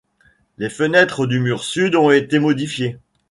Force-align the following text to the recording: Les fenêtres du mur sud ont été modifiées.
Les 0.57 0.71
fenêtres 0.71 1.27
du 1.27 1.39
mur 1.39 1.63
sud 1.63 1.93
ont 1.95 2.09
été 2.09 2.39
modifiées. 2.39 2.97